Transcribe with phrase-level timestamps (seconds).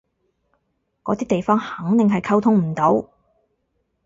[1.03, 3.07] 嗰啲地方肯定係溝通唔到